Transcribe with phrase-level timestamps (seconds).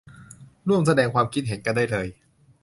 [0.67, 2.07] ร่วมแสดงความคิดเห็นกันได้เลย